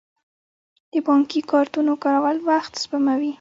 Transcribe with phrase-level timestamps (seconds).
[0.93, 3.29] د بانکي کارتونو کارول وخت سپموي.